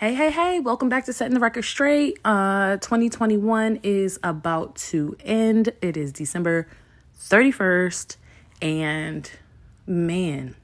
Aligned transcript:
Hey, 0.00 0.14
hey, 0.14 0.30
hey, 0.30 0.60
welcome 0.60 0.88
back 0.88 1.06
to 1.06 1.12
Setting 1.12 1.34
the 1.34 1.40
Record 1.40 1.64
Straight. 1.64 2.20
Uh 2.24 2.76
2021 2.76 3.80
is 3.82 4.20
about 4.22 4.76
to 4.76 5.16
end. 5.24 5.72
It 5.82 5.96
is 5.96 6.12
December 6.12 6.68
31st 7.18 8.14
and 8.62 9.28
man, 9.88 10.54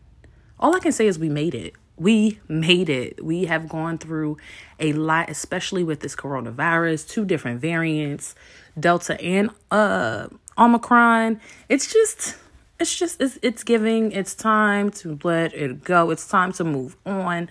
all 0.60 0.76
I 0.76 0.78
can 0.78 0.92
say 0.92 1.08
is 1.08 1.18
we 1.18 1.28
made 1.28 1.52
it. 1.52 1.74
We 1.96 2.38
made 2.46 2.88
it. 2.88 3.24
We 3.24 3.46
have 3.46 3.68
gone 3.68 3.98
through 3.98 4.36
a 4.78 4.92
lot 4.92 5.28
especially 5.28 5.82
with 5.82 5.98
this 5.98 6.14
coronavirus, 6.14 7.08
two 7.08 7.24
different 7.24 7.60
variants, 7.60 8.36
Delta 8.78 9.20
and 9.20 9.50
uh 9.72 10.28
Omicron. 10.56 11.40
It's 11.68 11.92
just 11.92 12.36
it's 12.78 12.96
just 12.96 13.20
it's, 13.20 13.36
it's 13.42 13.64
giving 13.64 14.12
it's 14.12 14.36
time 14.36 14.92
to 14.92 15.18
let 15.24 15.52
it 15.54 15.82
go. 15.82 16.10
It's 16.10 16.28
time 16.28 16.52
to 16.52 16.62
move 16.62 16.96
on. 17.04 17.50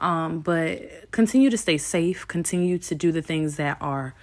Um, 0.00 0.40
but 0.40 1.10
continue 1.10 1.50
to 1.50 1.58
stay 1.58 1.78
safe, 1.78 2.26
continue 2.26 2.78
to 2.78 2.94
do 2.94 3.12
the 3.12 3.22
things 3.22 3.56
that 3.56 3.76
are 3.80 4.14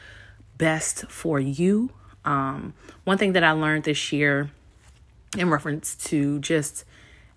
best 0.58 1.06
for 1.08 1.40
you. 1.40 1.92
Um, 2.26 2.74
one 3.04 3.18
thing 3.18 3.34
that 3.34 3.44
I 3.44 3.52
learned 3.52 3.84
this 3.84 4.12
year 4.12 4.50
in 5.38 5.50
reference 5.50 5.96
to 5.96 6.40
just 6.40 6.84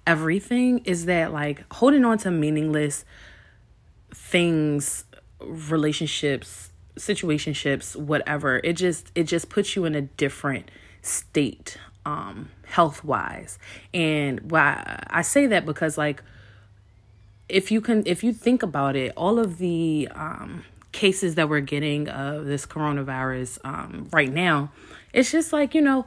everything 0.06 0.78
is 0.84 1.04
that 1.04 1.32
like 1.32 1.64
holding 1.74 2.04
on 2.04 2.18
to 2.18 2.30
meaningless 2.30 3.04
things, 4.12 5.04
relationships, 5.40 6.70
situationships, 6.96 7.94
whatever, 7.94 8.60
it 8.64 8.72
just 8.74 9.12
it 9.14 9.24
just 9.24 9.48
puts 9.50 9.76
you 9.76 9.84
in 9.84 9.94
a 9.94 10.02
different 10.02 10.70
state 11.02 11.76
um 12.06 12.50
health 12.64 13.04
wise. 13.04 13.58
And 13.92 14.50
why 14.50 15.02
I 15.08 15.22
say 15.22 15.46
that 15.46 15.66
because 15.66 15.98
like 15.98 16.22
if 17.50 17.70
you 17.70 17.80
can 17.80 18.02
if 18.06 18.22
you 18.22 18.32
think 18.32 18.62
about 18.62 18.96
it 18.96 19.12
all 19.16 19.38
of 19.38 19.58
the 19.58 20.08
um, 20.14 20.64
cases 20.92 21.34
that 21.34 21.48
we're 21.48 21.60
getting 21.60 22.08
of 22.08 22.46
this 22.46 22.66
coronavirus 22.66 23.58
um, 23.64 24.08
right 24.12 24.32
now 24.32 24.70
it's 25.12 25.30
just 25.30 25.52
like 25.52 25.74
you 25.74 25.80
know 25.80 26.06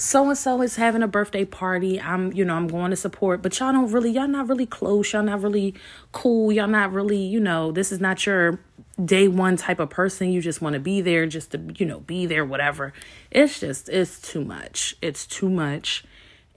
so 0.00 0.28
and 0.28 0.38
so 0.38 0.62
is 0.62 0.76
having 0.76 1.02
a 1.02 1.08
birthday 1.08 1.44
party. 1.44 2.00
I'm 2.00 2.32
you 2.32 2.42
know 2.44 2.54
i'm 2.54 2.68
going 2.68 2.90
to 2.90 2.96
support 2.96 3.42
but 3.42 3.58
y'all 3.58 3.72
don't 3.72 3.92
really 3.92 4.10
y'all 4.10 4.28
not 4.28 4.48
really 4.48 4.66
close. 4.66 5.12
Y'all 5.12 5.22
not 5.22 5.42
really 5.42 5.74
cool. 6.12 6.50
Y'all 6.50 6.68
not 6.68 6.92
really 6.92 7.18
you 7.18 7.38
know 7.38 7.70
this 7.70 7.92
is 7.92 8.00
not 8.00 8.24
your 8.24 8.58
day 9.04 9.28
one 9.28 9.56
type 9.56 9.78
of 9.78 9.90
person. 9.90 10.30
You 10.30 10.40
just 10.40 10.62
want 10.62 10.74
to 10.74 10.80
be 10.80 11.00
there 11.00 11.26
just 11.26 11.52
to 11.52 11.60
you 11.76 11.84
know 11.84 12.00
be 12.00 12.24
there 12.24 12.44
whatever. 12.44 12.94
It's 13.30 13.60
just 13.60 13.88
it's 13.90 14.20
too 14.20 14.42
much. 14.42 14.96
It's 15.02 15.26
too 15.26 15.50
much 15.50 16.04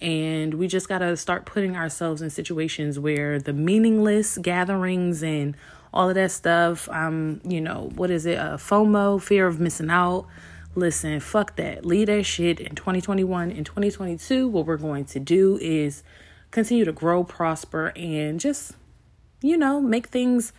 and 0.04 0.56
we 0.56 0.68
just 0.68 0.90
got 0.90 1.00
to 1.00 1.16
start 1.16 1.46
putting 1.46 1.78
ourselves 1.78 2.22
in 2.22 2.30
situations 2.30 3.00
where 3.00 3.40
the 3.40 3.54
meaningless 3.54 4.38
gatherings 4.38 5.24
and 5.24 5.56
all 5.94 6.10
of 6.10 6.16
that 6.16 6.32
stuff, 6.32 6.90
um, 6.90 7.40
you 7.46 7.62
know, 7.62 7.92
what 7.96 8.12
is 8.12 8.26
it? 8.26 8.38
Uh, 8.38 8.58
FOMO, 8.58 9.22
fear 9.22 9.48
of 9.48 9.60
missing 9.60 9.90
out. 9.90 10.28
Listen, 10.76 11.20
fuck 11.20 11.56
that. 11.56 11.86
Leave 11.86 12.08
that 12.08 12.24
shit 12.24 12.60
in 12.60 12.76
2021. 12.76 13.52
In 13.52 13.64
2022, 13.64 14.48
what 14.48 14.66
we're 14.66 14.76
going 14.76 15.06
to 15.06 15.20
do 15.20 15.58
is 15.62 16.04
continue 16.52 16.84
to 16.84 16.92
grow, 16.92 17.24
prosper, 17.24 17.94
and 17.96 18.40
just, 18.40 18.74
you 19.42 19.56
know, 19.56 19.80
make 19.80 20.08
things 20.08 20.52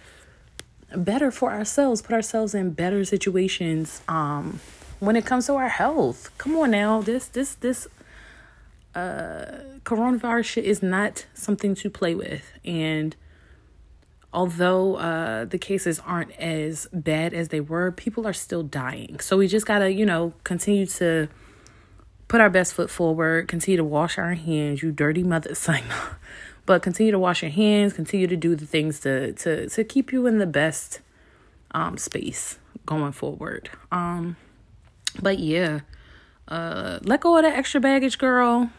better 0.97 1.31
for 1.31 1.53
ourselves, 1.53 2.01
put 2.01 2.15
ourselves 2.15 2.55
in 2.55 2.71
better 2.71 3.05
situations 3.05 4.01
um 4.07 4.61
when 5.01 5.17
it 5.17 5.27
comes 5.27 5.47
to 5.47 5.55
our 5.55 5.69
health. 5.69 6.31
Come 6.39 6.57
on 6.57 6.71
now. 6.71 7.03
This 7.03 7.27
this 7.27 7.55
this 7.57 7.89
uh, 8.95 9.47
coronavirus 9.85 10.45
shit 10.45 10.65
is 10.65 10.83
not 10.83 11.27
something 11.35 11.75
to 11.75 11.91
play 11.91 12.15
with. 12.15 12.53
And 12.65 13.17
although 14.33 14.97
uh, 14.97 15.45
the 15.45 15.59
cases 15.59 16.01
aren't 16.07 16.33
as 16.33 16.89
bad 16.93 17.35
as 17.35 17.49
they 17.49 17.61
were, 17.61 17.91
people 17.91 18.27
are 18.27 18.33
still 18.33 18.63
dying. 18.63 19.21
So 19.21 19.37
we 19.37 19.49
just 19.49 19.67
gotta, 19.67 19.93
you 19.93 20.07
know, 20.07 20.35
continue 20.45 20.87
to 20.87 21.29
put 22.29 22.41
our 22.41 22.51
best 22.51 22.75
foot 22.75 22.91
forward, 22.91 23.49
continue 23.49 23.77
to 23.77 23.85
wash 23.85 24.17
our 24.19 24.35
hands, 24.35 24.83
you 24.83 24.93
dirty 24.93 25.23
mother 25.23 25.55
but 26.67 26.83
continue 26.83 27.13
to 27.13 27.19
wash 27.19 27.43
your 27.43 27.51
hands, 27.51 27.93
continue 27.93 28.27
to 28.27 28.37
do 28.37 28.57
the 28.57 28.67
things 28.67 29.01
to 29.01 29.33
to 29.35 29.69
to 29.69 29.85
keep 29.85 30.13
you 30.13 30.27
in 30.27 30.39
the 30.39 30.47
best 30.47 31.01
um 31.73 31.99
space 31.99 32.59
going 32.87 33.13
forward. 33.13 33.71
Um 33.93 34.37
but 35.21 35.39
yeah, 35.39 35.81
uh 36.49 37.01
let 37.03 37.21
go 37.21 37.37
of 37.37 37.43
that 37.43 37.57
extra 37.57 37.81
baggage, 37.81 38.19
girl 38.19 38.71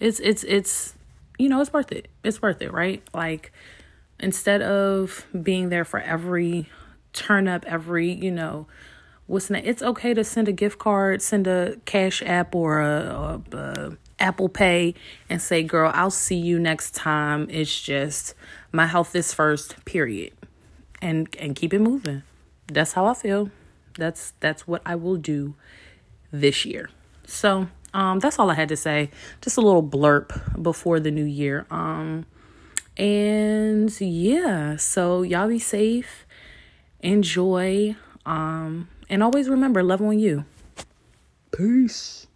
it's 0.00 0.20
it's 0.20 0.44
it's 0.44 0.94
you 1.38 1.48
know 1.48 1.60
it's 1.60 1.72
worth 1.72 1.92
it. 1.92 2.08
It's 2.24 2.40
worth 2.42 2.62
it 2.62 2.72
right? 2.72 3.02
Like 3.14 3.52
instead 4.20 4.62
of 4.62 5.26
being 5.42 5.68
there 5.68 5.84
for 5.84 6.00
every 6.00 6.68
turn 7.12 7.46
up 7.46 7.64
every 7.66 8.10
you 8.10 8.30
know 8.30 8.66
what's 9.26 9.48
that 9.48 9.66
it's 9.66 9.82
okay 9.82 10.14
to 10.14 10.24
send 10.24 10.48
a 10.48 10.52
gift 10.52 10.78
card 10.78 11.20
send 11.20 11.46
a 11.46 11.76
cash 11.84 12.22
app 12.22 12.54
or 12.54 12.80
a, 12.80 13.40
a, 13.52 13.56
a 13.56 13.96
apple 14.22 14.48
pay 14.48 14.94
and 15.28 15.42
say 15.42 15.62
girl 15.62 15.90
i'll 15.94 16.10
see 16.10 16.36
you 16.36 16.58
next 16.58 16.94
time. 16.94 17.48
It's 17.50 17.80
just 17.80 18.34
my 18.70 18.86
health 18.86 19.14
is 19.16 19.34
first 19.34 19.84
period. 19.84 20.32
And 21.02 21.28
and 21.40 21.56
keep 21.56 21.74
it 21.74 21.80
moving. 21.80 22.22
That's 22.68 22.92
how 22.92 23.06
i 23.06 23.14
feel. 23.14 23.50
That's 23.98 24.32
that's 24.38 24.66
what 24.66 24.80
i 24.86 24.94
will 24.94 25.16
do 25.16 25.54
this 26.30 26.64
year. 26.64 26.88
So 27.26 27.66
um, 27.94 28.18
that's 28.18 28.38
all 28.38 28.50
I 28.50 28.54
had 28.54 28.68
to 28.70 28.76
say. 28.76 29.10
Just 29.40 29.56
a 29.56 29.60
little 29.60 29.82
blurb 29.82 30.62
before 30.62 31.00
the 31.00 31.10
new 31.10 31.24
year. 31.24 31.66
Um, 31.70 32.26
and 32.96 34.00
yeah, 34.00 34.76
so 34.76 35.22
y'all 35.22 35.48
be 35.48 35.58
safe, 35.58 36.26
enjoy, 37.00 37.96
um, 38.26 38.88
and 39.08 39.22
always 39.22 39.48
remember 39.48 39.82
love 39.82 40.02
on 40.02 40.18
you. 40.18 40.44
Peace. 41.56 42.26